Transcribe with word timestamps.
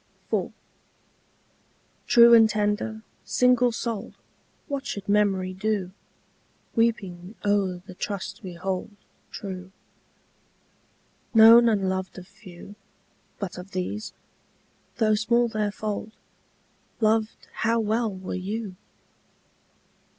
IV. 0.33 0.51
True 2.07 2.33
and 2.33 2.49
tender, 2.49 3.03
single 3.23 3.71
souled, 3.71 4.15
What 4.67 4.87
should 4.87 5.07
memory 5.07 5.53
do 5.53 5.91
Weeping 6.75 7.35
o'er 7.45 7.83
the 7.85 7.93
trust 7.93 8.41
we 8.41 8.53
hold 8.55 8.89
True? 9.29 9.71
Known 11.35 11.69
and 11.69 11.87
loved 11.87 12.17
of 12.17 12.27
few, 12.27 12.73
But 13.37 13.59
of 13.59 13.73
these, 13.73 14.11
though 14.95 15.13
small 15.13 15.47
their 15.47 15.71
fold, 15.71 16.13
Loved 16.99 17.47
how 17.53 17.79
well 17.79 18.11
were 18.11 18.33
you! 18.33 18.75